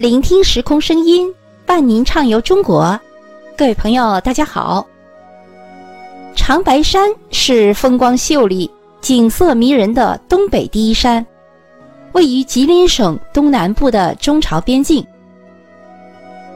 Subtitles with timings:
[0.00, 1.30] 聆听时空声音，
[1.66, 2.98] 伴您畅游中国。
[3.54, 4.86] 各位朋友，大家好。
[6.34, 8.70] 长白山是风光秀丽、
[9.02, 11.26] 景色迷人的东北第一山，
[12.12, 15.06] 位于吉林省东南部的中朝边境。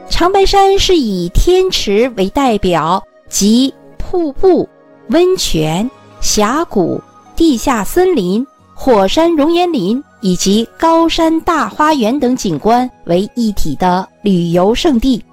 [0.09, 2.99] 长白山是以天池为代表，
[3.29, 4.67] 集瀑布、
[5.09, 5.87] 温泉、
[6.19, 6.99] 峡谷、
[7.35, 8.43] 地下森林、
[8.73, 15.23] 火山熔岩林以及高山大花园等景观为一体的旅游胜地。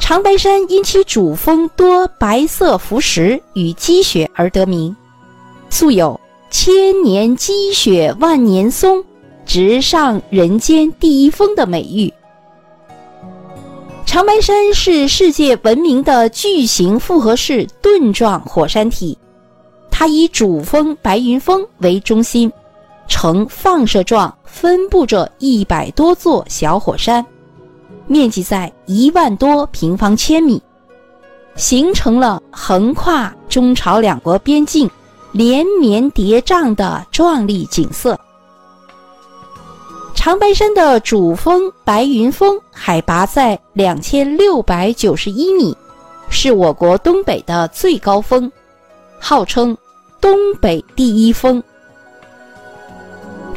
[0.00, 4.96] 长白山因其主峰多白色浮石与积雪而得名，
[5.70, 9.04] 素有“千年积雪万年松，
[9.46, 12.12] 直上人间第一峰”的美誉。
[14.04, 19.16] 长白山是世界闻名的巨型复合式盾状火山体，
[19.92, 22.52] 它以主峰白云峰为中心，
[23.08, 27.24] 呈放射状分布着一百多座小火山，
[28.06, 30.60] 面积在一万多平方千米，
[31.54, 34.90] 形成了横跨中朝两国边境、
[35.32, 38.18] 连绵叠嶂的壮丽景色。
[40.14, 45.76] 长白山的主峰白云峰海拔在两千六百九十一米，
[46.28, 48.50] 是我国东北的最高峰，
[49.18, 49.76] 号称
[50.20, 51.62] “东北第一峰”。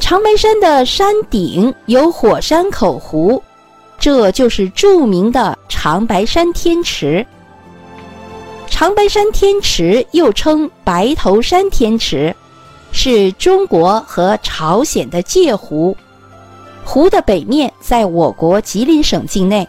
[0.06, 3.42] 长白山的山顶有火山口湖，
[3.98, 7.26] 这就是著名的长白山天池。
[8.68, 12.36] 长白山天池又称白头山天池，
[12.92, 15.98] 是中国和朝鲜的界湖。
[16.84, 19.68] 湖的北面在我国吉林省境内，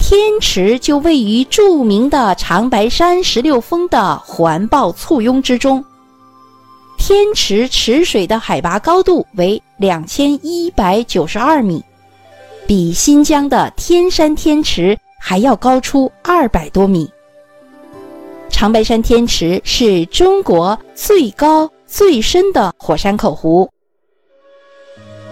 [0.00, 5.84] 天池就位于著名的长白山十六峰的环抱簇拥之中。
[7.08, 11.80] 天池池水的海拔高度为两千一百九十二米，
[12.66, 17.08] 比新疆的天山天池还要高出二百多米。
[18.48, 23.70] 长白山天池是中国最高最深的火山口湖。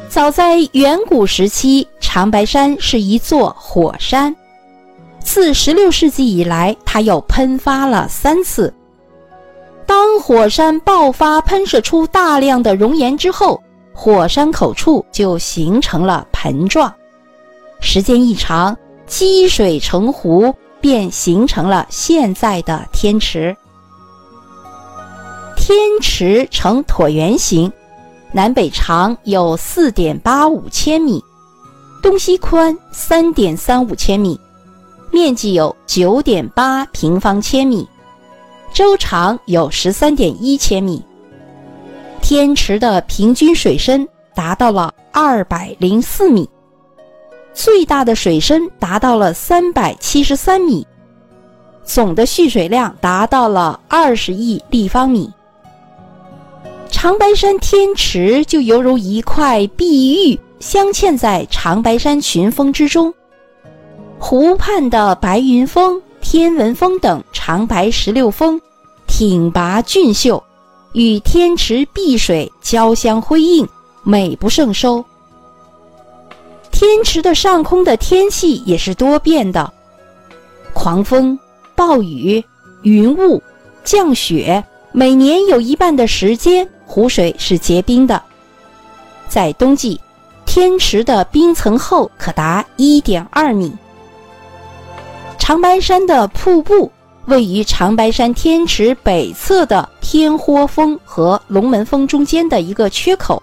[0.09, 4.33] 早在远古时期，长白山是一座火山。
[5.19, 8.73] 自16世纪以来，它又喷发了三次。
[9.87, 13.63] 当火山爆发、喷射出大量的熔岩之后，
[13.93, 16.93] 火山口处就形成了盆状。
[17.81, 23.55] 时间一长，积水成湖，便形成了现在的天池。
[25.57, 27.71] 天池呈椭圆形。
[28.33, 31.23] 南北长有四点八五千米，
[32.03, 34.37] 东西宽三点三五千米，
[35.13, 37.89] 面积有九点八平方千米，
[38.75, 41.01] 周长有十三点一千米。
[42.21, 46.51] 天池的平均水深达到了二百零四米，
[47.53, 50.85] 最大的水深达到了三百七十三米，
[51.85, 55.33] 总的蓄水量达到了二十亿立方米。
[56.91, 63.15] 长白山天池就犹如一块碧玉，镶嵌在长白山群峰之中。
[64.19, 68.59] 湖畔的白云峰、天文峰等长白十六峰，
[69.07, 70.43] 挺拔俊秀，
[70.95, 73.69] 与天池碧水交相辉映，
[74.03, 75.05] 美不胜收。
[76.73, 79.71] 天池的上空的天气也是多变的，
[80.73, 81.39] 狂风、
[81.77, 82.43] 暴雨、
[82.83, 83.41] 云雾、
[83.85, 86.67] 降雪，每年有一半的时间。
[86.87, 88.21] 湖水是结冰的，
[89.29, 90.01] 在冬季，
[90.47, 93.71] 天池的冰层厚可达一点二米。
[95.47, 96.91] 长白山的瀑布
[97.27, 103.43] 位于长白山天池北侧的天豁峰和龙门峰中间的一个缺口，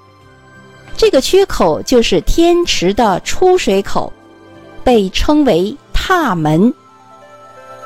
[0.97, 4.11] 这个缺口就是天池的出水口，
[4.83, 6.73] 被称为踏门。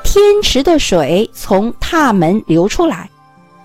[0.02, 3.10] 天池的水从踏门流出来。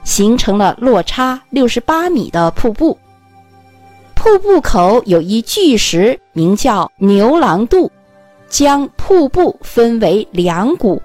[0.04, 2.98] 形成了落差六十八米的瀑布。
[4.16, 7.90] 瀑布口有一巨石，名叫牛郎渡，
[8.50, 11.02] 将瀑布分为两股。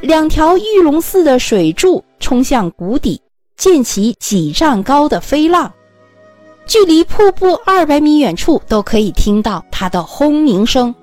[0.00, 3.20] 两条玉龙似的水柱冲向谷底，
[3.58, 5.70] 溅起几丈高的飞浪。
[6.64, 10.94] 距离瀑布二百米远处都可以听到它的轰鸣声。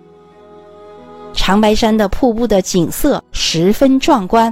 [1.33, 4.51] 长白山的瀑布的景色十分壮观。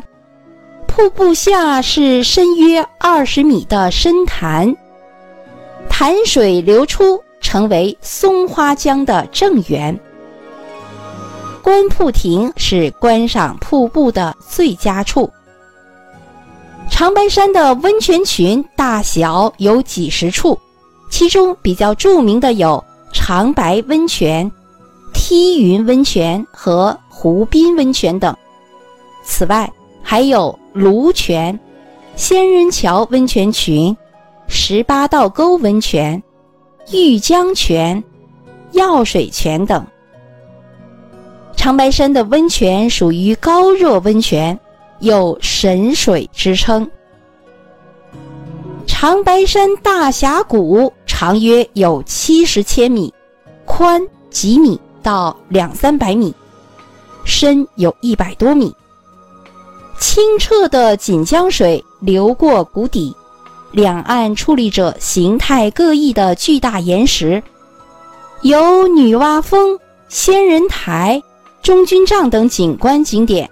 [0.85, 4.71] 瀑布下是深约二十米的深潭，
[5.89, 9.99] 潭水流出，成为松花江的正源。
[11.69, 15.29] 观瀑亭是观赏瀑布的最佳处。
[16.89, 20.57] 长白山的温泉群大小有几十处，
[21.11, 22.83] 其中比较著名的有
[23.13, 24.51] 长白温泉、
[25.13, 28.35] 梯云温泉和湖滨温泉等。
[29.23, 31.57] 此外，还有卢泉、
[32.15, 33.95] 仙人桥温泉群、
[34.47, 36.19] 十八道沟温泉、
[36.91, 38.03] 玉江泉、
[38.71, 39.85] 药水泉等。
[41.59, 44.57] 长白山的温泉属于高热温泉，
[44.99, 46.89] 有“神水”之称。
[48.87, 53.13] 长白山大峡谷长约有七十千米，
[53.65, 56.33] 宽几米到两三百米，
[57.25, 58.73] 深有一百多米。
[59.99, 63.13] 清澈的锦江水流过谷底，
[63.73, 67.43] 两岸矗立着形态各异的巨大岩石，
[68.43, 69.77] 有女娲峰、
[70.07, 71.21] 仙人台、
[71.61, 73.49] 中军帐等景观景点。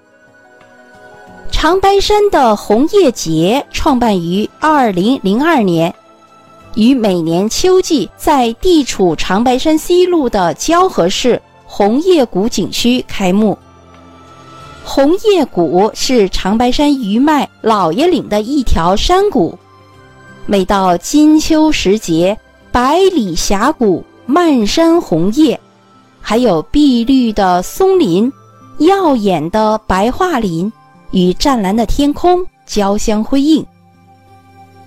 [1.51, 5.93] 长白山的红叶节创办于二零零二年，
[6.75, 13.57] 于每年秋季在地处长白山西麓的蛟河市红叶谷景区开幕。
[14.83, 19.57] 红叶谷是长白山余脉老爷岭的一条山谷，
[20.45, 22.37] 每到金秋时节，
[22.71, 25.59] 百里峡谷漫山红叶，
[26.29, 28.29] 还有碧绿的松林、
[28.79, 30.69] 耀眼的白桦林
[31.11, 33.65] 与湛蓝的天空交相辉映。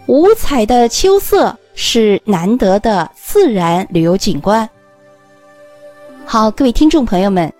[0.05, 4.69] 五彩的秋色是难得的自然旅游景观。
[6.27, 7.51] 好，各位听众朋友们。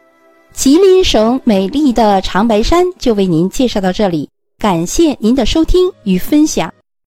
[0.53, 4.29] 吉林省美丽的长白山就为您介绍到这里，
[4.59, 6.71] 感谢您的收听与分享。